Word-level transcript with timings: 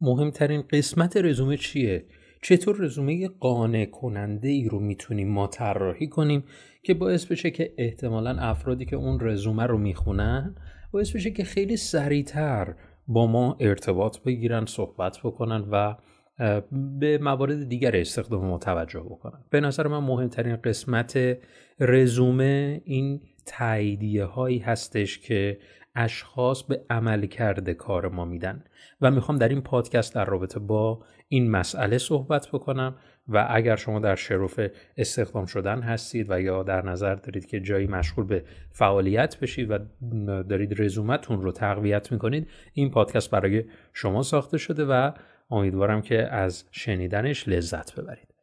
مهمترین 0.00 0.62
قسمت 0.70 1.16
رزومه 1.16 1.56
چیه؟ 1.56 2.04
چطور 2.42 2.76
رزومه 2.80 3.28
قانع 3.28 3.84
کننده 3.84 4.48
ای 4.48 4.68
رو 4.68 4.78
می‌تونیم 4.80 5.28
ما 5.28 5.46
طراحی 5.46 6.06
کنیم 6.08 6.44
که 6.82 6.94
باعث 6.94 7.26
بشه 7.26 7.50
که 7.50 7.74
احتمالا 7.78 8.36
افرادی 8.38 8.84
که 8.84 8.96
اون 8.96 9.18
رزومه 9.20 9.62
رو 9.62 9.78
می‌خونن 9.78 10.54
باعث 10.92 11.12
بشه 11.12 11.30
که 11.30 11.44
خیلی 11.44 11.76
سریعتر 11.76 12.74
با 13.08 13.26
ما 13.26 13.56
ارتباط 13.60 14.18
بگیرن 14.18 14.66
صحبت 14.66 15.18
بکنن 15.24 15.64
و 15.70 15.96
به 16.98 17.18
موارد 17.18 17.68
دیگر 17.68 17.96
استخدام 17.96 18.46
ما 18.46 18.58
توجه 18.58 19.00
بکنن. 19.00 19.44
به 19.50 19.60
نظر 19.60 19.86
من 19.86 19.98
مهمترین 19.98 20.56
قسمت 20.56 21.38
رزومه 21.80 22.80
این 22.84 23.20
تاییدیه 23.46 24.24
هایی 24.24 24.58
هستش 24.58 25.18
که 25.18 25.58
اشخاص 25.98 26.62
به 26.62 26.80
عمل 26.90 27.26
کرده 27.26 27.74
کار 27.74 28.08
ما 28.08 28.24
میدن. 28.24 28.64
و 29.00 29.10
می‌خوام 29.10 29.38
در 29.38 29.48
این 29.48 29.60
پادکست 29.60 30.14
در 30.14 30.24
رابطه 30.24 30.60
با 30.60 31.04
این 31.28 31.50
مسئله 31.50 31.98
صحبت 31.98 32.48
بکنم 32.48 32.96
و 33.28 33.46
اگر 33.50 33.76
شما 33.76 33.98
در 33.98 34.14
شرف 34.14 34.60
استخدام 34.96 35.46
شدن 35.46 35.80
هستید 35.80 36.26
و 36.30 36.40
یا 36.40 36.62
در 36.62 36.86
نظر 36.86 37.14
دارید 37.14 37.46
که 37.46 37.60
جایی 37.60 37.86
مشغول 37.86 38.24
به 38.24 38.44
فعالیت 38.72 39.40
بشید 39.40 39.70
و 39.70 39.78
دارید 40.42 40.82
رزومتون 40.82 41.42
رو 41.42 41.52
تقویت 41.52 42.12
می‌کنید 42.12 42.48
این 42.72 42.90
پادکست 42.90 43.30
برای 43.30 43.64
شما 43.92 44.22
ساخته 44.22 44.58
شده 44.58 44.84
و 44.84 45.12
امیدوارم 45.50 46.02
که 46.02 46.22
از 46.22 46.64
شنیدنش 46.70 47.48
لذت 47.48 48.00
ببرید. 48.00 48.37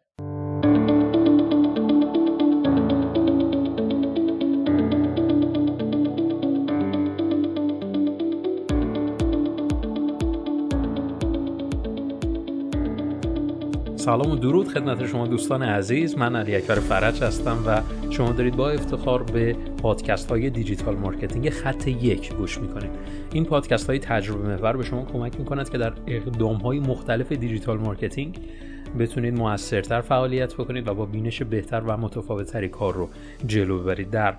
سلام 14.05 14.31
و 14.31 14.35
درود 14.35 14.67
خدمت 14.67 15.05
شما 15.05 15.27
دوستان 15.27 15.63
عزیز. 15.63 16.17
من 16.17 16.35
علی 16.35 16.55
اکبر 16.55 16.75
فرج 16.75 17.23
هستم 17.23 17.63
و 17.67 17.81
شما 18.11 18.31
دارید 18.31 18.55
با 18.55 18.69
افتخار 18.69 19.23
به 19.23 19.53
پادکست 19.53 20.29
های 20.29 20.49
digital 20.49 20.95
marketing 20.95 21.49
خط 21.49 21.87
یک 21.87 22.33
گوش 22.33 22.57
می‌کنید. 22.57 22.89
این 23.33 23.45
پادکست 23.45 23.89
های 23.89 23.99
تجربه 23.99 24.47
محور 24.47 24.77
به 24.77 24.83
شما 24.83 25.05
کمک 25.05 25.39
می‌کند 25.39 25.69
که 25.69 25.77
در 25.77 25.93
اقدام 26.07 26.55
های 26.55 26.79
مختلف 26.79 27.31
digital 27.31 27.77
marketing 27.77 28.39
بتونید 28.99 29.37
موثرتر 29.37 30.01
فعالیت 30.01 30.53
بکنید 30.53 30.87
و 30.87 30.93
با 30.93 31.05
بینش 31.05 31.41
بهتر 31.41 31.79
و 31.79 31.97
متفاوتتری 31.97 32.69
کار 32.69 32.93
رو 32.93 33.09
جلو 33.47 33.79
ببرید. 33.79 34.09
در 34.09 34.35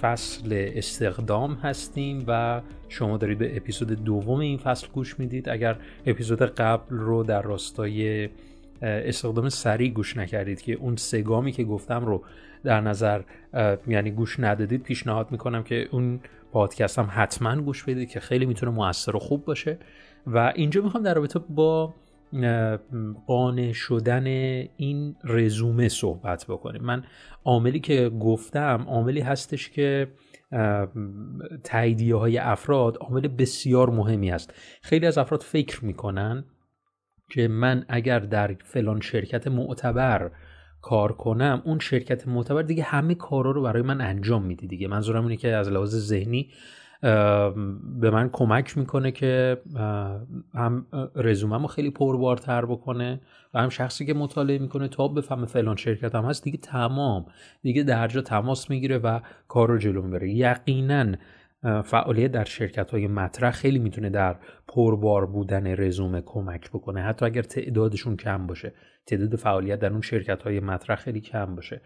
فصل 0.00 0.70
استخدام 0.74 1.52
هستیم 1.52 2.24
و 2.26 2.60
شما 2.88 3.16
دارید 3.16 3.38
به 3.38 3.56
اپیزود 3.56 4.04
دوم 4.04 4.40
این 4.40 4.58
فصل 4.58 4.86
گوش 4.94 5.18
می‌دید. 5.18 5.48
اگر 5.48 5.76
اپیزود 6.06 6.42
قبل 6.42 6.96
رو 6.96 7.22
در 7.22 7.42
راستای 7.42 8.28
استخدام 8.82 9.48
سریع 9.48 9.92
گوش 9.92 10.16
نکردید 10.16 10.60
که 10.60 10.72
اون 10.72 10.96
سگامی 10.96 11.52
که 11.52 11.64
گفتم 11.64 12.04
رو 12.04 12.24
در 12.64 12.80
نظر 12.80 13.22
یعنی 13.86 14.10
گوش 14.10 14.40
ندادید 14.40 14.82
پیشنهاد 14.82 15.32
می‌کنم 15.32 15.62
که 15.62 15.88
اون 15.90 16.20
پادکست 16.52 16.98
هم 16.98 17.08
حتما 17.10 17.62
گوش 17.62 17.84
بدید 17.84 18.10
که 18.10 18.20
خیلی 18.20 18.46
می‌تونه 18.46 18.72
موثر 18.72 19.16
و 19.16 19.18
خوب 19.18 19.44
باشه. 19.44 19.78
و 20.26 20.52
اینجا 20.54 20.82
می‌خوام 20.82 21.04
در 21.04 21.14
رابطه 21.14 21.38
با 21.38 21.94
قانع 23.26 23.72
شدن 23.72 24.26
این 24.76 25.16
رزومه 25.24 25.88
صحبت 25.88 26.46
بکنیم. 26.48 26.82
من 26.82 27.04
عاملی 27.44 27.80
که 27.80 28.08
گفتم 28.08 28.84
عاملی 28.88 29.20
هستش 29.20 29.70
که 29.70 30.08
تاییدیه 31.64 32.16
های 32.16 32.38
افراد 32.38 32.96
عامل 32.96 33.28
بسیار 33.28 33.90
مهمی 33.90 34.30
است. 34.30 34.54
خیلی 34.82 35.06
از 35.06 35.18
افراد 35.18 35.42
فکر 35.42 35.84
می‌کنن 35.84 36.44
که 37.32 37.48
من 37.48 37.84
اگر 37.88 38.18
در 38.18 38.56
فلان 38.64 39.00
شرکت 39.00 39.46
معتبر 39.46 40.30
کار 40.82 41.12
کنم 41.12 41.62
اون 41.64 41.78
شرکت 41.78 42.28
معتبر 42.28 42.62
دیگه 42.62 42.82
همه 42.82 43.14
کارا 43.14 43.50
رو 43.50 43.62
برای 43.62 43.82
من 43.82 44.00
انجام 44.00 44.42
میده 44.42 44.66
دیگه. 44.66 44.88
منظورم 44.88 45.22
اینه 45.22 45.36
که 45.36 45.48
از 45.48 45.68
لحاظ 45.68 45.96
ذهنی 45.96 46.50
به 48.00 48.10
من 48.12 48.30
کمک 48.32 48.78
می‌کنه 48.78 49.10
که 49.10 49.56
هم 50.54 50.86
رزوممو 51.16 51.66
خیلی 51.66 51.90
پربارتر 51.90 52.64
بکنه 52.64 53.20
و 53.54 53.60
هم 53.60 53.68
شخصی 53.68 54.06
که 54.06 54.14
مطالعه 54.14 54.58
می‌کنه 54.58 54.88
تا 54.88 55.08
بفهمه 55.08 55.46
فلان 55.46 55.76
شرکت 55.76 56.14
هم 56.14 56.24
هست 56.24 56.44
دیگه 56.44 56.58
تمام 56.58 57.26
دیگه 57.62 57.82
درجا 57.82 58.20
تماس 58.20 58.70
می‌گیره 58.70 58.98
و 58.98 59.20
کار 59.48 59.68
رو 59.68 59.78
جلو 59.78 60.02
می‌بره. 60.02 60.30
یقینا 60.30 61.12
فعالیت 61.84 62.32
در 62.32 62.44
شرکت 62.44 62.90
های 62.90 63.06
مطرح 63.06 63.50
خیلی 63.50 63.78
می‌تونه 63.78 64.10
در 64.10 64.36
پربار 64.68 65.26
بودن 65.26 65.66
رزومه 65.66 66.22
کمک 66.26 66.70
بکنه. 66.70 67.02
حتی 67.02 67.26
اگر 67.26 67.42
تعدادشون 67.42 68.16
کم 68.16 68.46
باشه 68.46 68.72
تعداد 69.06 69.36
فعالیت 69.36 69.78
در 69.78 69.92
اون 69.92 70.00
شرکت 70.00 70.42
های 70.42 70.60
مطرح 70.60 70.96
خیلی 70.96 71.20
کم 71.20 71.54
باشه. 71.54 71.80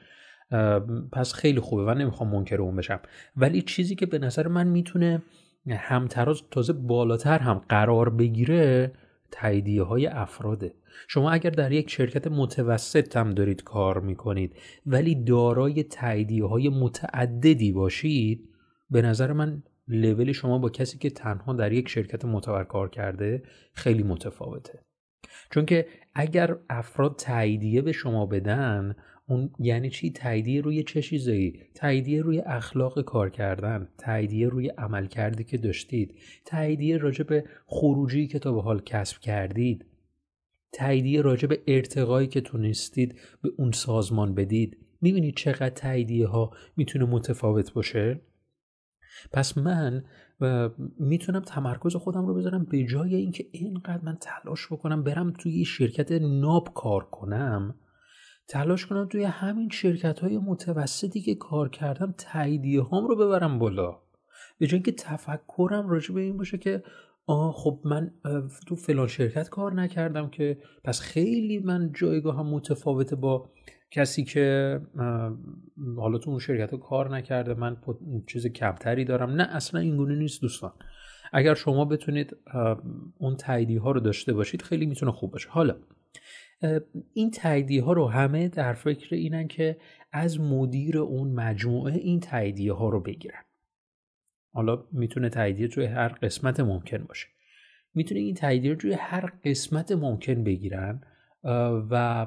پس 1.12 1.32
خیلی 1.32 1.60
خوبه. 1.60 1.84
و 1.84 1.94
نمی‌خوام 1.94 2.30
منکر 2.30 2.62
اون 2.62 2.76
بشم. 2.76 3.00
ولی 3.36 3.62
چیزی 3.62 3.94
که 3.94 4.06
به 4.06 4.18
نظر 4.18 4.48
من 4.48 4.66
می‌تونه 4.66 5.22
همتراز 5.70 6.42
تازه 6.50 6.72
بالاتر 6.72 7.38
هم 7.38 7.62
قرار 7.68 8.10
بگیره 8.10 8.92
تاییدیه 9.30 9.82
های 9.82 10.06
افراده. 10.06 10.74
شما 11.08 11.30
اگر 11.30 11.50
در 11.50 11.72
یک 11.72 11.90
شرکت 11.90 12.26
متوسط 12.26 13.16
هم 13.16 13.30
دارید 13.30 13.62
کار 13.62 14.00
می‌کنید 14.00 14.56
ولی 14.86 15.24
دارای 15.24 15.82
تاییدیه 15.82 16.44
های 16.44 16.68
متعددی 16.68 17.72
باشید 17.72 18.48
به 18.90 19.02
نظر 19.02 19.32
من 19.32 19.62
لول 19.88 20.32
شما 20.32 20.58
با 20.58 20.68
کسی 20.68 20.98
که 20.98 21.10
تنها 21.10 21.52
در 21.52 21.72
یک 21.72 21.88
شرکت 21.88 22.24
معتبر 22.24 22.64
کار 22.64 22.90
کرده 22.90 23.42
خیلی 23.72 24.02
متفاوته. 24.02 24.82
چون 25.50 25.66
که 25.66 25.86
اگر 26.14 26.56
افراد 26.70 27.16
تاییدیه 27.16 27.82
به 27.82 27.92
شما 27.92 28.26
بدن 28.26 28.96
اون 29.28 29.50
یعنی 29.58 29.90
چی؟ 29.90 30.10
تاییدیه 30.10 30.60
روی 30.60 30.82
چه 30.82 31.02
چیزایی؟ 31.02 31.60
تاییدیه 31.74 32.22
روی 32.22 32.40
اخلاق 32.40 33.00
کار 33.02 33.30
کردن 33.30 33.88
تاییدیه 33.98 34.48
روی 34.48 34.68
عمل 34.68 35.06
کردی 35.06 35.44
که 35.44 35.58
داشتید 35.58 36.18
تاییدیه 36.44 36.96
راجع 36.96 37.24
به 37.24 37.44
خروجی 37.66 38.26
که 38.26 38.38
تا 38.38 38.52
به 38.52 38.62
حال 38.62 38.80
کسب 38.80 39.20
کردید 39.20 39.86
تاییدیه 40.72 41.20
راجع 41.20 41.48
به 41.48 41.62
ارتقایی 41.66 42.28
که 42.28 42.40
تونستید 42.40 43.18
به 43.42 43.50
اون 43.56 43.72
سازمان 43.72 44.34
بدید. 44.34 44.76
می‌بینید 45.00 45.36
چقدر 45.36 45.68
تاییدیه 45.68 46.26
ها 46.26 46.50
می‌تونه 46.76 47.04
متفاوت 47.04 47.72
باشه؟ 47.72 48.20
پس 49.32 49.58
من 49.58 50.04
می‌تونم 50.98 51.40
تمرکز 51.40 51.96
خودم 51.96 52.26
رو 52.26 52.34
بذارم 52.34 52.64
به 52.64 52.84
جای 52.84 53.14
اینکه 53.14 53.46
اینقدر 53.52 54.04
من 54.04 54.18
تلاش 54.20 54.72
بکنم 54.72 55.02
برم 55.02 55.32
توی 55.32 55.64
شرکت 55.64 56.12
ناب 56.12 56.68
کار 56.74 57.04
کنم 57.04 57.74
تلاش 58.48 58.86
کنم 58.86 59.08
توی 59.08 59.24
همین 59.24 59.68
شرکت 59.68 60.18
های 60.18 60.38
متوسطی 60.38 61.20
که 61.20 61.34
کار 61.34 61.68
کردم 61.68 62.14
تاییدیه 62.18 62.82
هام 62.82 63.06
رو 63.06 63.16
ببرم 63.16 63.58
بالا. 63.58 63.98
به 64.58 64.66
جای 64.66 64.76
اینکه 64.76 64.92
تفکرم 64.92 65.88
راجع 65.88 66.14
به 66.14 66.20
این 66.20 66.36
باشه 66.36 66.58
که 66.58 66.82
آه 67.26 67.52
خب 67.52 67.80
من 67.84 68.10
تو 68.66 68.76
فلان 68.76 69.06
شرکت 69.06 69.48
کار 69.48 69.74
نکردم 69.74 70.28
که 70.28 70.58
پس 70.84 71.00
خیلی 71.00 71.58
من 71.58 71.92
جایگاه 71.92 72.38
هم 72.38 72.46
متفاوته 72.46 73.16
با 73.16 73.50
کسی 73.90 74.24
که 74.24 74.80
حالا 75.96 76.18
تو 76.18 76.30
اون 76.30 76.38
شرکت 76.38 76.72
رو 76.72 76.78
کار 76.78 77.16
نکرده 77.16 77.54
من 77.54 77.76
چیز 78.26 78.46
کمتری 78.46 79.04
دارم. 79.04 79.30
نه 79.30 79.42
اصلا 79.42 79.80
اینگونه 79.80 80.16
نیست 80.16 80.40
دوستان. 80.40 80.72
اگر 81.32 81.54
شما 81.54 81.84
بتونید 81.84 82.36
اون 83.18 83.36
تاییدی 83.36 83.76
ها 83.76 83.90
رو 83.90 84.00
داشته 84.00 84.32
باشید 84.32 84.62
خیلی 84.62 84.86
می‌تونه 84.86 85.12
خوب 85.12 85.32
باشه. 85.32 85.48
حالا 85.48 85.76
این 87.12 87.30
تاییدی 87.30 87.78
ها 87.78 87.92
رو 87.92 88.08
همه 88.08 88.48
در 88.48 88.72
فکر 88.72 89.14
اینن 89.14 89.48
که 89.48 89.76
از 90.12 90.40
مدیر 90.40 90.98
اون 90.98 91.32
مجموعه 91.32 91.94
این 91.94 92.20
تاییدیه 92.20 92.72
ها 92.72 92.88
رو 92.88 93.00
بگیرن. 93.00 93.42
حالا 94.52 94.84
می‌تونه 94.92 95.28
تاییدیه 95.28 95.68
توی 95.68 95.84
هر 95.84 96.08
قسمت 96.08 96.60
ممکن 96.60 97.04
باشه. 97.04 97.26
می‌تونه 97.94 98.20
این 98.20 98.34
تاییدیه 98.34 98.70
رو 98.70 98.76
توی 98.76 98.92
هر 98.92 99.32
قسمت 99.44 99.92
ممکن 99.92 100.44
بگیرن. 100.44 101.00
و 101.90 102.26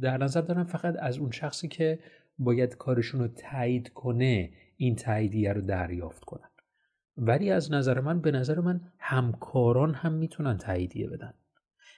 در 0.00 0.18
نظر 0.18 0.40
دارم 0.40 0.64
فقط 0.64 0.96
از 0.98 1.18
اون 1.18 1.30
شخصی 1.30 1.68
که 1.68 1.98
باید 2.38 2.76
کارشون 2.76 3.20
رو 3.20 3.28
تایید 3.28 3.92
کنه 3.92 4.50
این 4.76 4.96
تاییدیه 4.96 5.52
رو 5.52 5.60
دریافت 5.60 6.24
کنن. 6.24 6.48
ولی 7.16 7.50
از 7.50 7.72
نظر 7.72 8.00
من 8.00 8.20
به 8.20 8.30
نظر 8.30 8.60
من 8.60 8.80
همکاران 8.98 9.94
هم 9.94 10.12
می‌تونن 10.12 10.56
تاییدیه 10.56 11.08
بدن. 11.08 11.34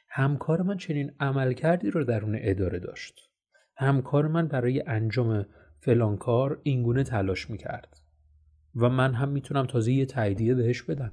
همکار 0.09 0.63
من 0.63 0.77
چنین 0.77 1.13
عمل 1.21 1.53
کردی 1.53 1.91
رو 1.91 2.05
درون 2.05 2.39
اداره 2.41 2.79
داشت. 2.79 3.31
همکار 3.77 4.29
من 4.29 4.49
برای 4.49 4.83
انجام 4.87 5.47
فلان 5.81 6.17
کار 6.17 6.61
اینگونه 6.63 7.05
تلاش 7.05 7.51
می‌کرد. 7.51 7.97
و 8.75 8.89
من 8.89 9.15
هم 9.15 9.29
می‌تونم 9.29 9.67
تازه 9.67 9.93
یه 9.93 10.07
تاییدیه 10.07 10.55
بهش 10.55 10.83
بدم. 10.83 11.13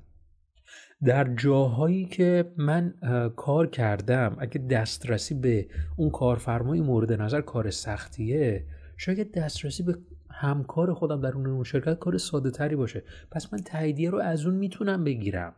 در 1.05 1.35
جاهایی 1.35 2.05
که 2.05 2.53
من 2.57 2.93
کار 3.35 3.67
کردم 3.67 4.35
اگه 4.39 4.57
دسترسی 4.57 5.33
به 5.33 5.67
اون 5.97 6.09
کارفرمای 6.09 6.81
مورد 6.81 7.13
نظر 7.13 7.41
کار 7.41 7.69
سختیه 7.69 8.65
شاید 8.97 9.31
دسترسی 9.31 9.83
به 9.83 9.97
همکار 10.31 10.93
خودم 10.93 11.21
در 11.21 11.31
اون 11.33 11.63
شرکت 11.63 11.99
کار 11.99 12.17
ساده 12.17 12.51
تری 12.51 12.75
باشه. 12.75 13.03
پس 13.31 13.53
من 13.53 13.59
تاییدیه 13.59 14.09
رو 14.09 14.19
از 14.19 14.45
اون 14.45 14.55
می‌تونم 14.55 15.03
بگیرم. 15.03 15.55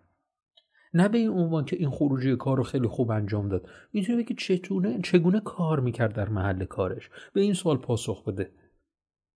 نه 0.93 1.07
به 1.07 1.17
این 1.17 1.29
عنوان 1.29 1.65
که 1.65 1.75
این 1.75 1.89
خروجی 1.89 2.35
کار 2.35 2.57
رو 2.57 2.63
خیلی 2.63 2.87
خوب 2.87 3.11
انجام 3.11 3.49
داد. 3.49 3.69
می‌تونه 3.93 4.23
بگه 4.23 4.35
چطونه 4.35 4.99
چگونه 5.03 5.39
کار 5.39 5.79
می‌کرد 5.79 6.13
در 6.13 6.29
محل 6.29 6.65
کارش؟ 6.65 7.09
به 7.33 7.41
این 7.41 7.53
سوال 7.53 7.77
پاسخ 7.77 8.23
بده. 8.23 8.51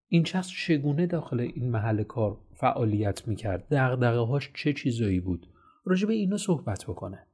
این 0.08 0.24
شخص 0.24 0.50
چگونه 0.50 1.08
داخل 1.08 1.40
این 1.40 1.70
محل 1.72 2.04
کار 2.04 2.38
فعالیت 2.56 3.28
می‌کرد؟ 3.28 3.68
دغدغه 3.72 4.20
هاش 4.20 4.52
چه 4.56 4.74
چیزایی 4.74 5.20
بود؟ 5.20 5.48
راجع 5.90 6.08
به 6.08 6.14
اینا 6.14 6.38
صحبت 6.38 6.84
بکنه. 6.84 7.28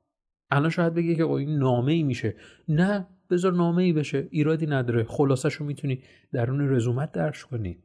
الان 0.52 0.70
شاید 0.70 0.94
بگه 0.94 1.16
که 1.16 1.26
این 1.26 1.58
نامه 1.58 1.94
ای 1.94 2.04
میشه. 2.04 2.36
نه 2.68 3.08
بذار 3.30 3.54
نامه 3.54 3.84
ای 3.84 3.94
بشه. 3.94 4.28
ایرادی 4.32 4.66
نداره. 4.66 5.04
خلاصش 5.04 5.54
رو 5.54 5.66
می‌تونی 5.66 6.04
درون 6.34 6.70
رزومت 6.70 7.12
درش 7.12 7.46
کنی. 7.46 7.84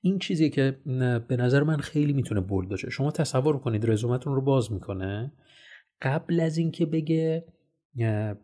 این 0.00 0.18
چیزی 0.18 0.50
که 0.50 0.80
به 1.28 1.36
نظر 1.36 1.62
من 1.62 1.76
خیلی 1.76 2.12
می‌تونه 2.12 2.40
بولد 2.40 2.68
باشه. 2.68 2.90
شما 2.90 3.10
تصور 3.10 3.58
کنید 3.58 3.90
رزومتون 3.90 4.34
رو 4.34 4.40
باز 4.40 4.72
می‌کنه. 4.72 5.32
قبل 6.02 6.40
از 6.40 6.58
اینکه 6.58 6.86
بگه 6.86 7.44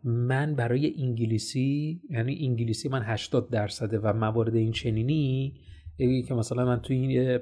من 0.03 0.55
برای 0.55 0.93
انگلیسی 0.97 2.01
یعنی 2.09 2.47
انگلیسی 2.47 2.89
من 2.89 3.01
80 3.03 3.49
درصده 3.49 3.99
و 3.99 4.13
موارد 4.13 4.55
این 4.55 4.71
چنینی 4.71 5.53
که 5.97 6.33
مثلا 6.33 6.65
من 6.65 6.79
توی 6.79 6.95
این 6.97 7.39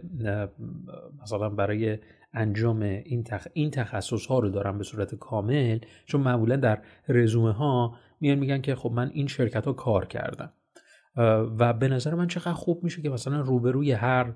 مثلا 1.21 1.49
برای 1.49 1.97
انجام 2.33 2.81
این, 2.81 3.23
تخ... 3.23 3.47
این 3.53 3.71
تخصص 3.71 4.25
ها 4.25 4.39
رو 4.39 4.49
دارم 4.49 4.77
به 4.77 4.83
صورت 4.83 5.15
کامل 5.15 5.79
چون 6.05 6.21
معمولا 6.21 6.55
در 6.55 6.81
رزومه 7.07 7.51
ها 7.51 7.95
میان 8.21 8.39
میگن 8.39 8.61
که 8.61 8.75
خب 8.75 8.91
من 8.91 9.11
این 9.13 9.27
شرکت 9.27 9.65
ها 9.65 9.73
کار 9.73 10.05
کردم. 10.05 10.53
و 11.59 11.73
به 11.73 11.87
نظر 11.87 12.15
من 12.15 12.27
چقدر 12.27 12.53
خوب 12.53 12.83
میشه 12.83 13.01
که 13.01 13.09
مثلا 13.09 13.41
روبروی 13.41 13.91
هر 13.91 14.33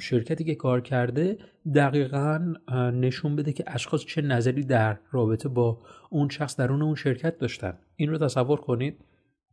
شرکتی 0.00 0.44
که 0.44 0.54
کار 0.54 0.80
کرده 0.80 1.38
دقیقا 1.74 2.54
نشون 2.94 3.36
بده 3.36 3.52
که 3.52 3.64
اشخاص 3.66 4.04
چه 4.04 4.22
نظری 4.22 4.64
در 4.64 4.98
رابطه 5.10 5.48
با 5.48 5.82
اون 6.10 6.28
شخص 6.28 6.56
درون 6.56 6.82
اون 6.82 6.94
شرکت 6.94 7.38
داشتن. 7.38 7.78
این 7.96 8.10
رو 8.10 8.18
تصور 8.18 8.60
کنید 8.60 9.04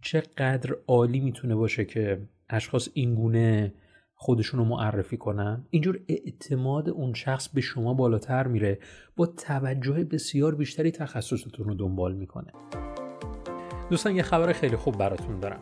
چقدر 0.02 0.76
عالی 0.88 1.20
می‌تونه 1.20 1.56
باشه 1.56 1.86
که 1.86 2.28
اشخاص 2.50 2.90
اینگونه 2.94 3.74
خودشون 4.16 4.60
رو 4.60 4.66
معرفی 4.66 5.18
کنن. 5.18 5.66
اینجور 5.70 6.00
اعتماد 6.08 6.90
اون 6.90 7.14
شخص 7.14 7.50
به 7.50 7.62
شما 7.62 7.94
بالاتر 7.94 8.48
میره 8.48 8.80
با 9.16 9.26
توجه 9.26 10.04
بسیار 10.04 10.56
بیشتری 10.56 10.92
تخصصتون 10.92 11.66
رو 11.66 11.76
دنبال 11.76 12.16
می‌کنه. 12.16 12.52
دوستان 13.90 14.16
یه 14.16 14.24
خبر 14.24 14.54
خیلی 14.54 14.76
خوب 14.76 14.98
براتون 14.98 15.40
دارم. 15.40 15.60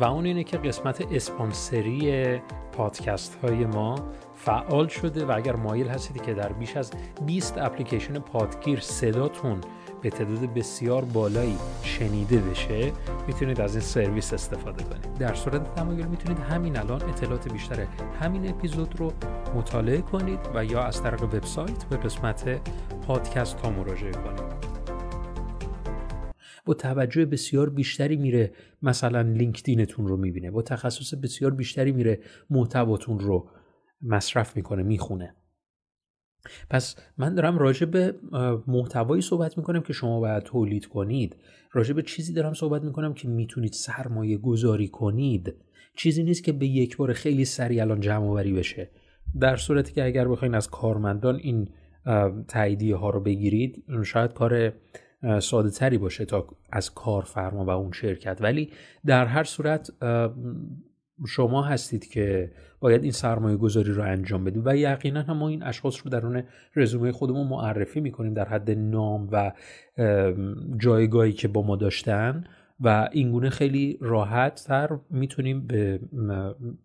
و 0.00 0.04
اون 0.04 0.24
اینه 0.24 0.44
که 0.44 0.56
قسمت 0.56 1.12
اسپانسری 1.12 2.38
پادکست 2.72 3.34
های 3.34 3.66
ما 3.66 4.10
فعال 4.34 4.88
شده 4.88 5.26
و 5.26 5.32
اگر 5.36 5.56
مایل 5.56 5.88
هستید 5.88 6.22
که 6.22 6.34
در 6.34 6.52
بیش 6.52 6.76
از 6.76 6.92
20 7.26 7.58
اپلیکیشن 7.58 8.18
پادگیر 8.18 8.80
صداتون 8.80 9.60
به 10.04 10.10
تعداد 10.10 10.54
بسیار 10.54 11.04
بالایی 11.04 11.56
شنیده 11.82 12.38
بشه 12.38 12.92
می‌تونید 13.26 13.60
از 13.60 13.74
این 13.74 13.84
سرویس 13.84 14.32
استفاده 14.32 14.84
کنید. 14.84 15.18
در 15.18 15.34
صورت 15.34 15.74
تمایل 15.74 16.06
می‌تونید 16.06 16.38
همین 16.38 16.76
الان 16.76 17.02
اطلاعات 17.02 17.52
بیشتر 17.52 17.86
همین 18.20 18.48
اپیزود 18.48 19.00
رو 19.00 19.12
مطالعه 19.54 20.00
کنید 20.00 20.38
و 20.54 20.64
یا 20.64 20.82
از 20.82 21.02
طریق 21.02 21.22
وبسایت 21.22 21.84
به 21.84 21.96
قسمت 21.96 22.60
پادکست 23.06 23.60
ها 23.60 23.70
مراجعه 23.70 24.12
کنید. 24.12 24.74
با 26.66 26.74
توجه 26.74 27.24
بسیار 27.26 27.70
بیشتری 27.70 28.16
میره 28.16 28.52
مثلا 28.82 29.20
لینکدینتون 29.20 30.08
رو 30.08 30.16
می‌بینه 30.16 30.50
با 30.50 30.62
تخصص 30.62 31.14
بسیار 31.14 31.50
بیشتری 31.50 31.92
میره 31.92 32.20
محتواتون 32.50 33.18
رو 33.18 33.48
مصرف 34.02 34.56
می‌کنه 34.56 34.82
می‌خونه. 34.82 35.34
پس 36.70 36.96
من 37.18 37.34
دارم 37.34 37.58
راجع 37.58 37.86
به 37.86 38.14
محتوایی 38.66 39.22
صحبت 39.22 39.58
می‌کنم 39.58 39.80
که 39.80 39.92
شما 39.92 40.20
باید 40.20 40.42
تولید 40.42 40.86
کنید. 40.86 41.36
راجع 41.72 41.94
به 41.94 42.02
چیزی 42.02 42.32
دارم 42.32 42.54
صحبت 42.54 42.82
می‌کنم 42.82 43.14
که 43.14 43.28
می‌تونید 43.28 43.72
سرمایه 43.72 44.36
گذاری 44.38 44.88
کنید. 44.88 45.54
چیزی 45.96 46.22
نیست 46.22 46.44
که 46.44 46.52
به 46.52 46.66
یک 46.66 46.96
بار 46.96 47.12
خیلی 47.12 47.44
سریع 47.44 47.82
الان 47.82 48.00
جمع 48.00 48.26
آوری 48.26 48.52
بشه. 48.52 48.90
در 49.40 49.56
صورتی 49.56 49.92
که 49.92 50.04
اگر 50.04 50.28
بخواین 50.28 50.54
از 50.54 50.70
کارمندان 50.70 51.36
این 51.36 51.68
تاییدیه 52.48 52.96
ها 52.96 53.10
رو 53.10 53.20
بگیرید 53.20 53.84
شاید 54.04 54.32
کار 54.32 54.72
ساده 55.40 55.70
تری 55.70 55.98
باشه 55.98 56.24
تا 56.24 56.46
از 56.72 56.94
کارفرما 56.94 57.64
و 57.64 57.70
اون 57.70 57.92
شرکت. 57.92 58.38
ولی 58.40 58.70
در 59.06 59.26
هر 59.26 59.44
صورت 59.44 59.90
شما 61.26 61.62
هستید 61.62 62.08
که 62.08 62.52
باید 62.80 63.02
این 63.02 63.12
سرمایه 63.12 63.56
گذاری 63.56 63.92
رو 63.92 64.02
انجام 64.02 64.44
بدید 64.44 64.66
و 64.66 64.76
یقینا 64.76 65.22
هم 65.22 65.36
ما 65.36 65.48
این 65.48 65.62
اشخاص 65.62 66.00
رو 66.04 66.10
درون 66.10 66.42
رزومه 66.76 67.12
خودمون 67.12 67.46
معرفی 67.46 68.00
می‌کنیم 68.00 68.34
در 68.34 68.48
حد 68.48 68.70
نام 68.70 69.28
و 69.32 69.52
جایگاهی 70.76 71.32
که 71.32 71.48
با 71.48 71.62
ما 71.62 71.76
داشتن 71.76 72.44
و 72.80 73.08
اینگونه 73.12 73.50
خیلی 73.50 73.98
راحت 74.00 74.64
تر 74.66 74.98
می‌تونیم 75.10 75.66
به 75.66 76.00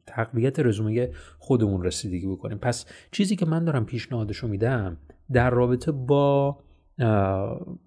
تقویت 0.07 0.59
رزومه 0.59 1.11
خودمون 1.39 1.83
رسیدگی 1.83 2.27
بکنیم. 2.27 2.57
پس 2.57 2.85
چیزی 3.11 3.35
که 3.35 3.45
من 3.45 3.65
دارم 3.65 3.85
پیشنهادشو 3.85 4.47
میدم 4.47 4.97
در 5.31 5.49
رابطه 5.49 5.91
با 5.91 6.59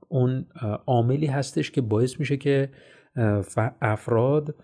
اون 0.08 0.46
عاملی 0.86 1.26
هستش 1.26 1.70
که 1.70 1.80
باعث 1.80 2.20
میشه 2.20 2.36
که 2.36 2.68
افراد 3.80 4.54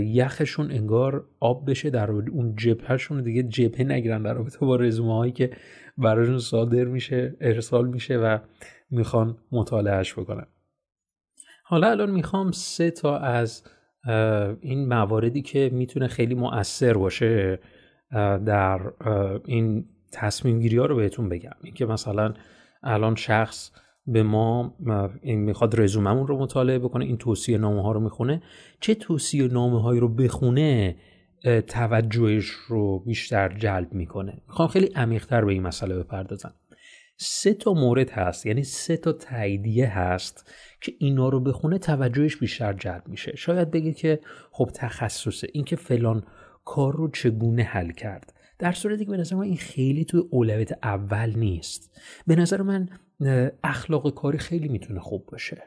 یخشون 0.00 0.70
انگار 0.70 1.24
آب 1.40 1.70
بشه 1.70 1.90
در 1.90 2.10
اون 2.10 2.54
جبهشون 2.56 3.22
دیگه 3.22 3.42
جبهه 3.42 3.82
نگیرن 3.82 4.22
در 4.22 4.34
رابطه 4.34 4.58
با 4.58 4.76
رزومه 4.76 5.16
هایی 5.16 5.32
که 5.32 5.50
براشون 5.98 6.38
صادر 6.38 6.84
میشه 6.84 7.36
ارسال 7.40 7.88
میشه 7.88 8.16
و 8.16 8.38
می‌خوان 8.90 9.38
مطالعهش 9.52 10.12
بکنن. 10.14 10.46
حالا 11.64 11.90
الان 11.90 12.10
می‌خوام 12.10 12.50
سه 12.50 12.90
تا 12.90 13.18
از 13.18 13.64
این 14.60 14.88
مواردی 14.88 15.42
که 15.42 15.70
می‌تونه 15.72 16.08
خیلی 16.08 16.34
مؤثر 16.34 16.92
باشه 16.92 17.58
در 18.46 18.80
این 19.44 19.84
تصمیم 20.12 20.60
گیری 20.60 20.76
ها 20.76 20.86
رو 20.86 20.96
بهتون 20.96 21.28
بگم. 21.28 21.56
اینکه 21.62 21.86
مثلا 21.86 22.34
الان 22.82 23.14
شخص 23.14 23.70
به 24.06 24.22
ما 24.22 24.74
این 25.22 25.40
می‌خواد 25.40 25.80
رزوممون 25.80 26.26
رو 26.26 26.38
مطالعه 26.38 26.78
بکنه 26.78 27.04
این 27.04 27.16
توصیه 27.16 27.58
نامه 27.58 27.82
ها 27.82 27.92
رو 27.92 28.00
می‌خونه. 28.00 28.42
چه 28.80 28.94
توصیه 28.94 29.48
نامه 29.48 29.82
هایی 29.82 30.00
رو 30.00 30.08
بخونه 30.08 30.96
توجهش 31.66 32.46
رو 32.46 32.98
بیشتر 32.98 33.48
جلب 33.48 33.92
می‌کنه؟ 33.92 34.42
می‌خوام 34.48 34.68
خیلی 34.68 34.86
عمیقتر 34.86 35.44
به 35.44 35.52
این 35.52 35.62
مسئله 35.62 35.98
بپردازم. 35.98 36.54
سه 37.18 37.54
تا 37.54 37.72
مورد 37.72 38.10
هست 38.10 38.46
یعنی 38.46 38.64
سه 38.64 38.96
تا 38.96 39.12
تاییدیه 39.12 39.98
هست 39.98 40.52
که 40.80 40.92
اینا 40.98 41.28
رو 41.28 41.40
بخونه 41.40 41.78
توجهش 41.78 42.36
بیشتر 42.36 42.72
جلب 42.72 43.02
میشه. 43.08 43.36
شاید 43.36 43.70
بگه 43.70 43.92
که 43.92 44.20
خب 44.50 44.70
تخصصه 44.74 45.48
اینکه 45.52 45.76
فلان 45.76 46.22
کار 46.64 46.96
رو 46.96 47.10
چگونه 47.10 47.62
حل 47.62 47.90
کرد. 47.90 48.32
در 48.58 48.72
صورتی 48.72 49.04
که 49.04 49.10
به 49.10 49.16
نظر 49.16 49.36
من 49.36 49.42
این 49.42 49.56
خیلی 49.56 50.04
توی 50.04 50.22
اولویت 50.30 50.72
اول 50.82 51.32
نیست. 51.36 52.00
به 52.26 52.36
نظر 52.36 52.62
من 52.62 52.88
اخلاق 53.64 54.14
کاری 54.14 54.38
خیلی 54.38 54.68
می‌تونه 54.68 55.00
خوب 55.00 55.26
باشه. 55.26 55.62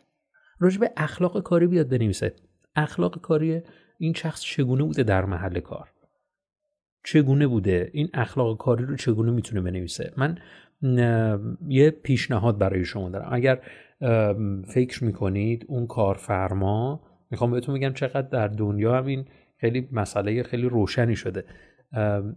راجع 0.59 0.79
به 0.79 0.91
اخلاق 0.97 1.43
کاری 1.43 1.67
بیاد 1.67 1.89
بنویسه. 1.89 2.33
اخلاق 2.75 3.21
کاری 3.21 3.61
این 3.97 4.13
شخص 4.13 4.41
چگونه 4.41 4.83
بوده 4.83 5.03
در 5.03 5.25
محل 5.25 5.59
کار؟ 5.59 5.89
چگونه 7.03 7.47
بوده؟ 7.47 7.89
این 7.93 8.09
اخلاق 8.13 8.57
کاری 8.57 8.85
رو 8.85 8.95
چگونه 8.95 9.31
می‌تونه 9.31 9.61
بنویسه؟ 9.61 10.13
من 10.17 10.37
یه 11.67 11.89
پیشنهاد 11.89 12.57
برای 12.57 12.85
شما 12.85 13.09
دارم. 13.09 13.29
اگر 13.31 13.61
فکر 14.67 15.03
می‌کنید 15.03 15.65
اون 15.67 15.87
کارفرما 15.87 17.01
می‌خوام 17.31 17.51
بهتون 17.51 17.75
بگم 17.75 17.93
چقدر 17.93 18.21
در 18.21 18.47
دنیا 18.47 18.97
هم 18.97 19.05
این 19.05 19.25
خیلی 19.57 19.89
مسئله 19.91 20.43
خیلی 20.43 20.69
روشنی 20.69 21.15
شده. 21.15 21.43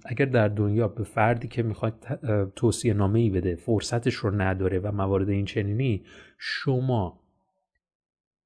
اگر 0.04 0.25
در 0.25 0.49
دنیا 0.49 0.88
به 0.88 1.04
فردی 1.04 1.49
که 1.49 1.62
می‌خواد 1.62 2.06
توصیه 2.56 2.94
نامه 2.94 3.21
ای 3.21 3.30
بده 3.30 3.54
فرصتش 3.54 4.14
رو 4.14 4.30
نداره 4.30 4.78
و 4.78 4.92
موارد 4.92 5.28
این 5.28 5.44
چنینی 5.44 6.04
شما 6.38 7.21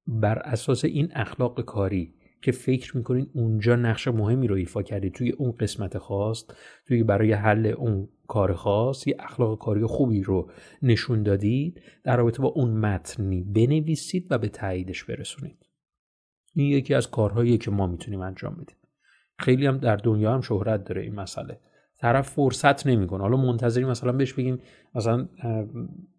بر 0.07 0.39
اساس 0.39 0.85
این 0.85 1.09
اخلاق 1.13 1.61
کاری 1.61 2.13
که 2.41 2.51
فکر 2.51 2.97
می‌کنید 2.97 3.29
اونجا 3.33 3.75
نقش 3.75 4.07
مهمی 4.07 4.47
رو 4.47 4.55
ایفا 4.55 4.83
کردید 4.83 5.13
توی 5.13 5.31
اون 5.31 5.51
قسمت 5.51 5.97
خاص 5.97 6.45
توی 6.87 7.03
برای 7.03 7.33
حل 7.33 7.65
اون 7.65 8.09
کار 8.27 8.53
خاص 8.53 9.07
یه 9.07 9.15
اخلاق 9.19 9.59
کاری 9.59 9.85
خوبی 9.85 10.23
رو 10.23 10.51
نشون 10.81 11.23
دادید 11.23 11.81
در 12.03 12.17
رابطه 12.17 12.41
با 12.41 12.47
اون 12.47 12.71
متنی 12.71 13.43
بنویسید 13.43 14.27
و 14.29 14.37
به 14.37 14.49
تاییدش 14.49 15.03
برسونید. 15.03 15.65
این 16.53 16.71
یکی 16.71 16.93
از 16.93 17.11
کارهایی 17.11 17.57
که 17.57 17.71
ما 17.71 17.87
می‌تونیم 17.87 18.21
انجام 18.21 18.53
بدیم. 18.53 18.77
خیلی 19.39 19.65
هم 19.65 19.77
در 19.77 19.95
دنیا 19.95 20.33
هم 20.33 20.41
شهرت 20.41 20.83
داره 20.83 21.01
این 21.01 21.15
مسئله. 21.15 21.59
طرف 21.99 22.29
فرصت 22.29 22.87
نمی‌کنه. 22.87 23.21
حالا 23.21 23.37
منتظری 23.37 23.85
مثلا 23.85 24.11
بهش 24.11 24.33
بگیم 24.33 24.59
مثلا 24.95 25.27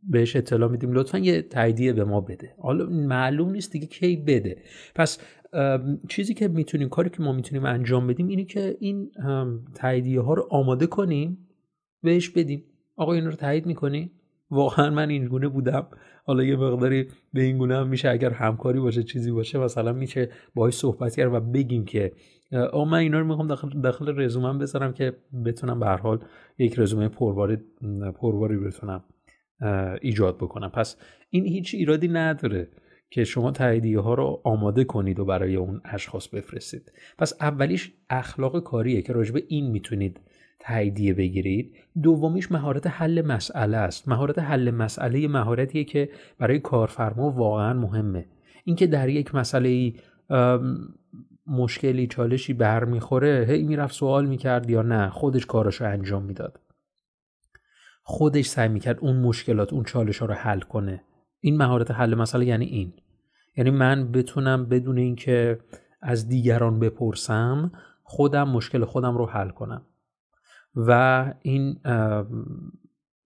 بهش 0.03 0.37
اطلاع 0.37 0.71
میدیم. 0.71 0.93
لطفا 0.93 1.19
یه 1.19 1.43
تاییدیه 1.43 1.93
به 1.93 2.05
ما 2.05 2.21
بده. 2.21 2.55
حالا 2.63 2.87
معلوم 2.87 3.51
نیست 3.51 3.73
دیگه 3.73 3.87
کی 3.87 4.17
بده. 4.17 4.63
پس 4.95 5.19
چیزی 6.09 6.35
که 6.35 6.49
می‌تونیم 6.49 6.89
کاری 6.89 7.11
که 7.11 7.23
ما 7.23 7.33
می‌تونیم 7.33 7.65
انجام 7.65 8.07
بدیم 8.07 8.29
اینه 8.29 8.45
که 8.45 8.77
این 8.81 9.11
تاییدیه 9.75 10.21
ها 10.21 10.35
رو 10.35 10.49
آماده 10.51 10.87
کنیم 10.87 11.39
بهش 12.03 12.29
بدیم. 12.29 12.65
آقا 12.97 13.13
این 13.13 13.27
رو 13.27 13.33
تایید 13.33 13.67
می‌کنی؟ 13.67 14.11
واقعا 14.51 14.91
من 14.91 15.09
این 15.09 15.25
گونه 15.27 15.49
بودم. 15.49 15.87
حالا 16.25 16.43
یه 16.43 16.57
مقداری 16.57 17.09
به 17.33 17.43
این 17.43 17.59
گونه 17.59 17.77
هم 17.77 17.89
میشه 17.89 18.09
اگر 18.09 18.31
همکاری 18.31 18.81
باشه 18.81 19.03
چیزی 19.03 19.31
باشه 19.31 19.59
مثلا 19.59 19.93
میشه 19.93 20.31
باهاش 20.55 20.75
صحبت 20.75 21.17
کرد 21.17 21.35
و 21.35 21.41
بگیم 21.41 21.85
که 21.85 22.13
من 22.91 22.95
اینا 22.95 23.19
رو 23.19 23.27
می‌خوام 23.27 23.47
داخل 23.47 23.81
داخل 23.81 24.21
رزومم 24.21 24.59
بذارم 24.59 24.93
که 24.93 25.17
بتونم 25.45 25.81
به 25.81 25.87
هر 25.87 25.97
حال 25.97 26.19
یک 26.59 26.79
رزومه 26.79 27.09
پرواری 27.09 27.59
پرواری 28.15 28.57
بتونم 28.57 29.05
ایجاد 30.01 30.37
بکنم. 30.37 30.69
پس 30.69 30.97
این 31.31 31.47
هیچ 31.47 31.75
ایرادی 31.75 32.09
نداره 32.09 32.69
که 33.11 33.25
شما 33.25 33.51
تاییدیه 33.51 34.01
ها 34.01 34.15
رو 34.15 34.41
آماده 34.45 34.85
کنید 34.85 35.21
و 35.21 35.25
برای 35.25 35.57
اون 35.57 35.81
اشخاص 35.85 36.29
بفرستید. 36.29 36.93
پس 37.19 37.33
اولیش 37.41 37.93
اخلاق 38.11 38.63
کاریه 38.63 39.03
که 39.03 39.13
راجبه 39.13 39.43
این 39.49 39.71
می‌تونید 39.71 40.21
تاییدیه 40.61 41.15
بگیرید. 41.15 41.75
دومیش 42.03 42.53
مهارت 42.53 42.87
حل 42.87 43.27
مسئله 43.27 43.77
است. 43.77 44.09
مهارت 44.09 44.39
حل 44.39 44.71
مسئله 44.71 45.29
مهارتیه 45.29 45.85
که 45.85 46.09
برای 46.39 46.59
کارفرما 46.59 47.31
واقعا 47.31 47.75
مهمه. 47.75 48.27
اینکه 48.65 48.87
در 48.87 49.09
یک 49.09 49.35
مسئله 49.35 49.93
مشکلی 51.47 52.07
چالشی 52.07 52.53
برمیخوره 52.53 53.47
هی 53.49 53.63
می‌رفت 53.63 53.95
سوال 53.95 54.27
می‌کرد 54.27 54.71
یا 54.71 54.83
نه 54.83 55.11
خودش 55.11 55.47
کاراشو 55.47 55.85
انجام 55.85 56.25
می‌داد. 56.25 56.61
خودش 58.03 58.47
سعی 58.47 58.69
می‌کرد 58.69 58.99
اون 59.01 59.17
مشکلات 59.17 59.73
اون 59.73 59.85
چالش 59.85 60.19
ها 60.19 60.27
رو 60.27 60.35
حل 60.35 60.61
کنه. 60.61 61.03
این 61.41 61.57
مهارت 61.57 61.91
حل 61.91 62.15
مسئله 62.15 62.45
یعنی 62.47 62.65
این. 62.65 62.93
یعنی 63.57 63.71
من 63.71 64.13
بتونم 64.13 64.67
بدون 64.67 64.99
اینکه 64.99 65.59
از 66.03 66.29
دیگران 66.29 66.79
بپرسم 66.79 67.73
خودم 68.03 68.49
مشکل 68.49 68.85
خودم 68.85 69.17
رو 69.17 69.27
حل 69.27 69.49
کنم. 69.49 69.83
و 70.87 71.35
این 71.43 71.77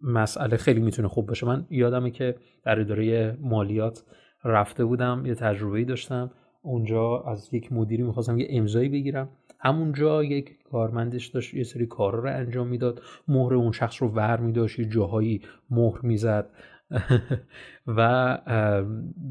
مسئله 0.01 0.57
خیلی 0.57 0.81
می‌تونه 0.81 1.09
خوب 1.09 1.27
باشه. 1.27 1.47
من 1.47 1.67
یادمه 1.71 2.11
که 2.11 2.35
در 2.65 2.81
اداره 2.81 3.37
مالیات 3.41 4.05
رفته 4.45 4.85
بودم 4.85 5.23
یه 5.27 5.35
تجربه 5.35 5.85
داشتم. 5.85 6.31
اونجا 6.63 7.21
از 7.21 7.55
یک 7.55 7.73
مدیری 7.73 8.03
می‌خواستم 8.03 8.39
یه 8.39 8.47
امضایی 8.51 8.89
بگیرم. 8.89 9.29
همونجا 9.61 10.25
یک 10.25 10.63
کارمندش 10.71 11.27
داشت 11.27 11.55
یه 11.55 11.63
سری 11.63 11.87
کارا 11.87 12.19
رو 12.19 12.29
انجام 12.29 12.69
می‌داد. 12.69 13.03
مهر 13.29 13.55
اون 13.55 13.73
شخص 13.73 14.03
رو 14.03 14.09
ور 14.09 14.41
میداشت 14.41 14.79
یه 14.79 14.85
جاهایی 14.85 15.43
مهر 15.71 16.01
می‌زد. 16.03 16.51
و 17.97 18.39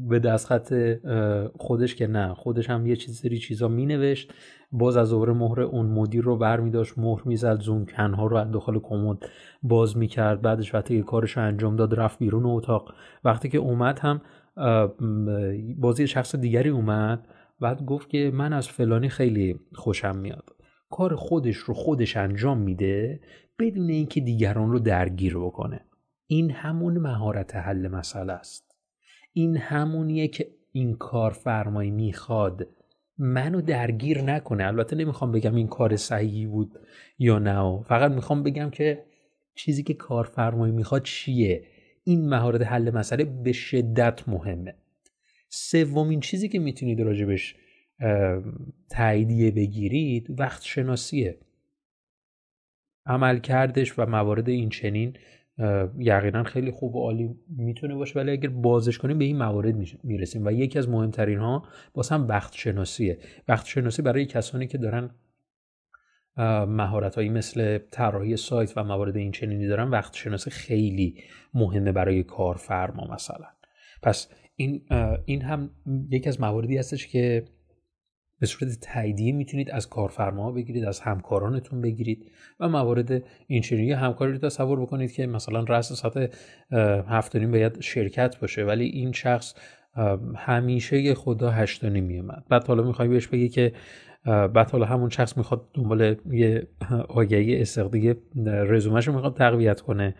به 0.08 0.18
دستخط 0.18 0.74
خودش 1.56 1.94
که 1.94 2.06
نه 2.06 2.34
خودش 2.34 2.70
هم 2.70 2.86
یه 2.86 2.96
چیز 2.96 3.20
سری 3.20 3.38
چیزا 3.38 3.68
مینوشت. 3.68 4.32
باز 4.72 4.96
از 4.96 5.10
دوباره 5.10 5.32
مهر 5.32 5.60
اون 5.60 5.86
مدیر 5.86 6.24
رو 6.24 6.36
بر 6.36 6.60
میداشت 6.60 6.98
مهر 6.98 7.22
می‌زد 7.24 7.60
زون 7.60 7.86
کنها 7.86 8.26
رو 8.26 8.36
از 8.36 8.50
داخل 8.50 8.78
کمد 8.78 9.18
باز 9.62 9.96
می‌کرد. 9.96 10.42
بعدش 10.42 10.74
وقتی 10.74 10.96
که 10.96 11.02
کارش 11.02 11.36
رو 11.36 11.42
انجام 11.42 11.76
داد 11.76 11.94
رفت 12.00 12.18
بیرون 12.18 12.46
اتاق. 12.46 12.94
وقتی 13.24 13.48
که 13.48 13.58
اومد 13.58 13.98
هم 13.98 14.20
بازی 15.78 16.06
شخص 16.06 16.36
دیگری 16.36 16.68
اومد. 16.68 17.28
بعد 17.60 17.84
گفت 17.84 18.08
که 18.08 18.30
من 18.34 18.52
از 18.52 18.68
فلانی 18.68 19.08
خیلی 19.08 19.60
خوشم 19.74 20.16
میاد. 20.16 20.50
کار 20.90 21.16
خودش 21.16 21.56
رو 21.56 21.74
خودش 21.74 22.16
انجام 22.16 22.58
میده 22.58 23.20
بدون 23.58 23.90
اینکه 23.90 24.20
دیگران 24.20 24.72
رو 24.72 24.78
درگیر 24.78 25.38
بکنه. 25.38 25.80
این 26.26 26.50
همون 26.50 26.98
مهارت 26.98 27.56
حل 27.56 27.88
مسئله 27.88 28.32
است. 28.32 28.76
این 29.32 29.56
همونیه 29.56 30.28
که 30.28 30.46
این 30.72 30.94
کارفرمایی 30.94 31.90
می‌خواد. 31.90 32.66
منو 33.18 33.60
درگیر 33.60 34.22
نکنه. 34.22 34.66
البته 34.66 34.96
نمی‌خوام 34.96 35.32
بگم 35.32 35.54
این 35.54 35.68
کار 35.68 35.96
صحیحی 35.96 36.46
بود 36.46 36.78
یا 37.18 37.38
نه. 37.38 37.82
فقط 37.82 38.12
می‌خوام 38.12 38.42
بگم 38.42 38.70
که 38.70 39.04
چیزی 39.54 39.82
که 39.82 39.94
کارفرمایی 39.94 40.72
می‌خواد 40.72 41.02
چیه؟ 41.02 41.64
این 42.04 42.28
مهارت 42.28 42.62
حل 42.62 42.90
مسئله 42.90 43.24
به 43.24 43.52
شدت 43.52 44.28
مهمه. 44.28 44.74
سومین 45.48 46.20
چیزی 46.20 46.48
که 46.48 46.58
می‌تونید 46.58 47.00
راجبش 47.00 47.56
تاییدیه 48.90 49.50
بگیرید 49.50 50.40
وقت 50.40 50.62
شناسیه. 50.62 51.38
عمل 53.06 53.38
کردش 53.38 53.98
و 53.98 54.06
موارد 54.06 54.48
این 54.48 54.68
چنین 54.68 55.16
یقینا 55.98 56.42
خیلی 56.42 56.70
خوب 56.70 56.94
و 56.94 57.00
عالی 57.00 57.30
می‌تونه 57.56 57.94
باشه 57.94 58.18
ولی 58.20 58.30
اگر 58.30 58.48
بازش 58.48 58.98
کنیم 58.98 59.18
به 59.18 59.24
این 59.24 59.38
موارد 59.38 59.74
می‌رسیم. 60.04 60.46
و 60.46 60.50
یکی 60.52 60.78
از 60.78 60.88
مهمترین 60.88 61.38
ها 61.38 61.62
باز 61.94 62.08
هم 62.08 62.28
وقت 62.28 62.54
شناسیه 62.54 63.18
وقت 63.48 63.66
شناسی 63.66 64.02
برای 64.02 64.26
کسانی 64.26 64.66
که 64.66 64.78
دارن 64.78 65.10
مهارت 66.66 67.14
هایی 67.14 67.28
مثل 67.28 67.78
طراحی 67.90 68.36
سایت 68.36 68.76
و 68.76 68.84
موارد 68.84 69.16
این 69.16 69.32
چنینی 69.32 69.66
دارن 69.66 69.88
وقت 69.88 70.14
شناسی 70.14 70.50
خیلی 70.50 71.22
مهمه 71.54 71.92
برای 71.92 72.22
کارفرما 72.22 73.14
مثلا. 73.14 73.46
پس 74.02 74.28
این 74.56 74.82
این 75.24 75.42
هم 75.42 75.70
یکی 76.10 76.28
از 76.28 76.40
مواردی 76.40 76.78
هستش 76.78 77.06
که 77.06 77.44
به 78.42 78.48
صورت 78.48 78.80
تاییدیه 78.80 79.32
می‌تونید 79.32 79.70
از 79.70 79.88
کارفرما 79.88 80.52
بگیرید 80.52 80.84
از 80.84 81.00
همکارانتون 81.00 81.80
بگیرید 81.80 82.30
و 82.60 82.68
موارد 82.68 83.22
این 83.46 83.62
چنینی 83.62 83.92
همکاری 83.92 84.32
رو 84.32 84.38
تصور 84.38 84.80
بکنید 84.80 85.12
که 85.12 85.26
مثلا 85.26 85.64
رأس 85.64 85.92
ساعت 85.92 86.34
هفت 87.08 87.36
باید 87.36 87.80
شرکت 87.80 88.40
باشه 88.40 88.64
ولی 88.64 88.84
این 88.84 89.12
شخص 89.12 89.54
همیشه 90.36 91.14
خدا 91.14 91.50
هشت 91.50 91.84
میومد 91.84 92.44
بعد 92.48 92.66
حالا 92.66 92.82
می‌خوای 92.82 93.08
بهش 93.08 93.26
بگی 93.26 93.48
که 93.48 93.72
بعد 94.24 94.70
حالا 94.70 94.86
همون 94.86 95.10
شخص 95.10 95.36
می‌خواد 95.36 95.68
دنبال 95.74 96.16
یه 96.30 96.66
آگهی 97.08 97.60
استقدیه 97.60 98.16
رزومش 98.46 99.08
رو 99.08 99.14
می‌خواد 99.14 99.36
تقویت 99.36 99.80
کنه. 99.80 100.14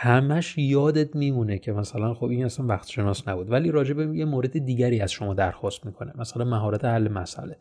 همش 0.00 0.58
یادت 0.58 1.16
میمونه 1.16 1.58
که 1.58 1.72
مثلا 1.72 2.14
خب 2.14 2.24
این 2.24 2.44
اصلا 2.44 2.66
وقت 2.66 2.88
شناس 2.88 3.28
نبود 3.28 3.50
ولی 3.50 3.70
راجع 3.70 3.94
به 3.94 4.18
یه 4.18 4.24
مورد 4.24 4.58
دیگری 4.58 5.00
از 5.00 5.12
شما 5.12 5.34
درخواست 5.34 5.86
می‌کنه. 5.86 6.12
مثلا 6.18 6.44
مهارت 6.44 6.84
حل 6.84 7.08
مسئله. 7.08 7.56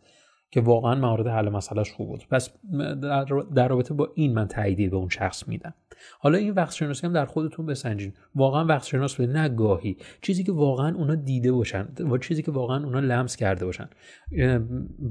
که 0.51 0.61
واقعا 0.61 0.95
مهارت 0.95 1.27
حل 1.27 1.49
مسئلهش 1.49 1.91
خوب 1.91 2.07
بود. 2.07 2.23
پس 2.31 2.49
در 3.55 3.67
رابطه 3.67 3.93
با 3.93 4.11
این 4.15 4.33
من 4.33 4.47
تاییدیه 4.47 4.89
به 4.89 4.95
اون 4.95 5.09
شخص 5.09 5.47
میدم. 5.47 5.73
حالا 6.19 6.37
این 6.37 6.53
وقت 6.53 6.73
شناسی 6.73 7.07
هم 7.07 7.13
در 7.13 7.25
خودتون 7.25 7.65
بسنجین. 7.65 8.13
واقعا 8.35 8.65
وقت 8.65 8.85
شناس 8.85 9.15
به 9.15 9.27
نگاهی. 9.27 9.97
چیزی 10.21 10.43
که 10.43 10.51
واقعا 10.51 10.95
اونا 10.95 11.15
دیده 11.15 11.51
باشن 11.51 11.87
و 12.11 12.17
چیزی 12.17 12.43
که 12.43 12.51
واقعا 12.51 12.83
اونا 12.83 12.99
لمس 12.99 13.35
کرده 13.35 13.65
باشن 13.65 13.89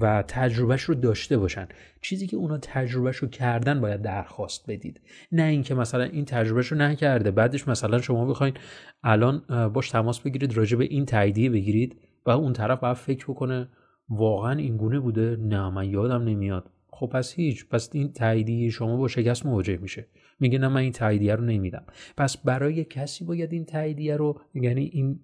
و 0.01 0.25
تجربهش 0.29 0.83
رو 0.83 0.95
داشته 0.95 1.39
باشن. 1.39 1.69
چیزی 2.03 2.27
که 2.27 2.37
اونا 2.37 2.59
تجربهش 2.59 3.17
رو 3.17 3.29
کردن 3.29 3.81
باید 3.81 4.03
درخواست 4.03 4.71
بدید. 4.71 5.01
نه 5.33 5.43
اینکه 5.43 5.75
مثلا 5.75 6.05
این 6.05 6.25
تجربهش 6.25 6.67
رو 6.67 6.79
نکرده 6.79 7.31
بعدش 7.31 7.69
مثلا 7.69 8.01
شما 8.01 8.27
بخواین 8.27 8.55
الان 9.03 9.43
باش 9.73 9.91
تماس 9.91 10.21
بگیرید 10.21 10.57
راجع 10.57 10.79
به 10.79 10.85
این 10.85 11.07
تاییدیه 11.07 11.51
بگیرید 11.51 11.97
و 12.27 12.31
اون 12.31 12.53
طرف 12.53 12.81
باید 12.81 12.97
فکر 12.97 13.25
بکنه 13.25 13.69
واقعا 14.09 14.59
اینگونه 14.59 15.01
بوده؟ 15.01 15.37
نه 15.41 15.71
من 15.71 15.91
یادم 15.91 16.23
نمیاد. 16.23 16.71
خب 16.91 17.07
پس 17.07 17.33
هیچ. 17.33 17.69
پس 17.69 17.91
این 17.93 18.13
تاییدیه 18.13 18.71
شما 18.71 18.97
با 18.97 19.09
شکست 19.09 19.47
مواجه 19.47 19.77
میشه. 19.77 20.07
میگه 20.41 20.59
نه 20.59 20.69
من 20.69 20.81
این 20.81 20.93
تاییدیه 20.93 21.35
رو 21.35 21.45
نمیدم. 21.45 21.85
پس 22.17 22.37
برای 22.37 22.85
کسی 22.85 23.25
باید 23.25 23.53
این 23.53 23.65
تاییدیه 23.65 24.17
رو 24.17 24.41
یعنی 24.55 24.85
این 24.85 25.21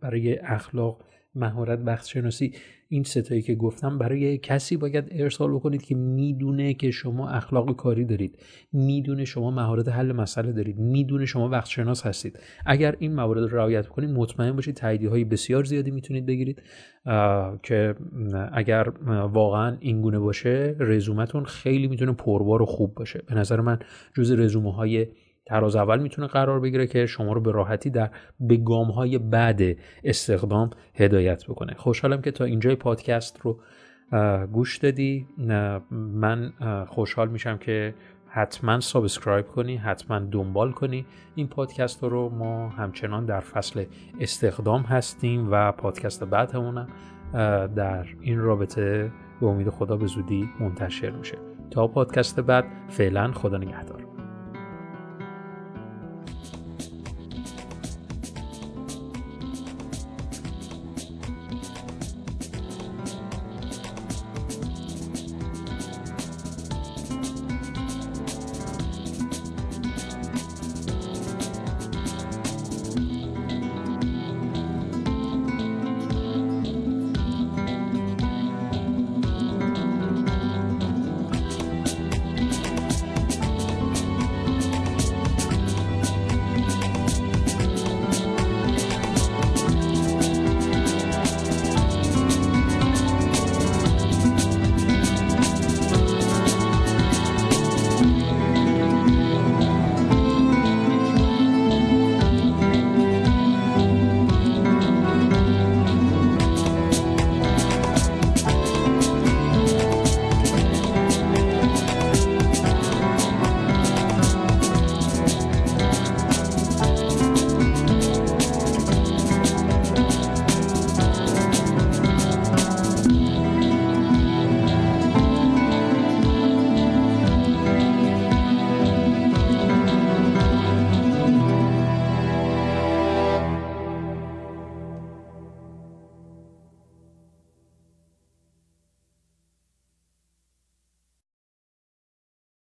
برای 0.00 0.38
اخلاق 0.38 1.02
مهارت 1.34 1.80
وقت 1.84 2.06
شناسی 2.06 2.52
این 2.88 3.02
ستایی 3.02 3.42
که 3.42 3.54
گفتم 3.54 3.98
برای 3.98 4.38
کسی 4.38 4.76
باید 4.76 5.08
ارسال 5.10 5.54
بکنید 5.54 5.82
که 5.82 5.94
می‌دونه 5.94 6.74
که 6.74 6.90
شما 6.90 7.28
اخلاق 7.28 7.76
کاری 7.76 8.04
دارید. 8.04 8.38
می‌دونه 8.72 9.24
شما 9.24 9.50
مهارت 9.50 9.88
حل 9.88 10.12
مسئله 10.12 10.52
دارید. 10.52 10.78
می‌دونه 10.78 11.26
شما 11.26 11.48
وقت 11.48 11.68
شناس 11.68 12.06
هستید. 12.06 12.38
اگر 12.66 12.96
این 12.98 13.14
موارد 13.14 13.42
رو 13.42 13.56
رعایت 13.56 13.86
کنید 13.86 14.10
مطمئن 14.10 14.52
باشید 14.52 14.74
تاییدیه 14.74 15.10
های 15.10 15.24
بسیار 15.24 15.64
زیادی 15.64 15.90
می‌تونید 15.90 16.26
بگیرید. 16.26 16.62
که 17.62 17.94
اگر 18.52 18.88
واقعا 19.32 19.76
این 19.80 20.02
گونه 20.02 20.18
باشه 20.18 20.76
رزومتون 20.78 21.44
خیلی 21.44 21.88
می‌تونه 21.88 22.12
پربار 22.12 22.62
و 22.62 22.66
خوب 22.66 22.94
باشه. 22.94 23.22
به 23.28 23.34
نظر 23.34 23.60
من 23.60 23.78
جز 24.14 24.30
رزومه 24.30 24.72
های 24.72 25.06
تراز 25.50 25.76
اول 25.76 25.98
می‌تونه 26.02 26.26
قرار 26.26 26.60
بگیره 26.60 26.86
که 26.86 27.06
شما 27.06 27.32
رو 27.32 27.40
به 27.40 27.52
راحتی 27.52 27.90
در 27.90 28.10
به 28.40 28.56
گام 28.56 28.90
های 28.90 29.18
بعد 29.18 29.60
استخدام 30.04 30.70
هدایت 30.94 31.44
بکنه. 31.46 31.74
خوشحالم 31.74 32.22
که 32.22 32.30
تا 32.30 32.44
اینجای 32.44 32.74
پادکست 32.74 33.40
رو 33.40 33.58
گوش 34.52 34.78
دادی. 34.78 35.26
من 35.90 36.52
خوشحال 36.88 37.28
میشم 37.28 37.58
که 37.58 37.94
حتما 38.28 38.80
subscribe 38.80 39.46
کنی 39.46 39.76
حتما 39.76 40.18
دنبال 40.18 40.72
کنی. 40.72 41.06
این 41.34 41.48
پادکست 41.48 42.02
رو 42.02 42.28
ما 42.28 42.68
همچنان 42.68 43.26
در 43.26 43.40
فصل 43.40 43.84
استخدام 44.20 44.82
هستیم 44.82 45.48
و 45.50 45.72
پادکست 45.72 46.24
بعدمونم 46.24 46.88
در 47.76 48.06
این 48.20 48.38
رابطه 48.38 49.12
به 49.40 49.46
امید 49.46 49.68
خدا 49.68 49.96
به 49.96 50.06
زودی 50.06 50.48
منتشر 50.60 51.10
میشه. 51.10 51.38
تا 51.70 51.86
پادکست 51.86 52.40
بعد 52.40 52.64
فعلا 52.88 53.32
خدا 53.32 53.58
نگهدار. 53.58 53.99